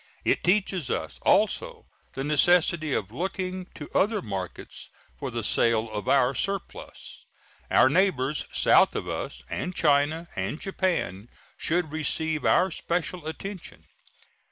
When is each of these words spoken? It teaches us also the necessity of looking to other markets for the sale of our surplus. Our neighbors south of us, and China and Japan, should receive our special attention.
It 0.25 0.43
teaches 0.43 0.89
us 0.89 1.19
also 1.21 1.85
the 2.13 2.23
necessity 2.23 2.91
of 2.91 3.11
looking 3.11 3.67
to 3.75 3.87
other 3.93 4.19
markets 4.19 4.89
for 5.19 5.29
the 5.29 5.43
sale 5.43 5.91
of 5.91 6.07
our 6.07 6.33
surplus. 6.33 7.25
Our 7.69 7.87
neighbors 7.87 8.47
south 8.51 8.95
of 8.95 9.07
us, 9.07 9.43
and 9.47 9.75
China 9.75 10.27
and 10.35 10.59
Japan, 10.59 11.29
should 11.55 11.91
receive 11.91 12.45
our 12.45 12.71
special 12.71 13.27
attention. 13.27 13.85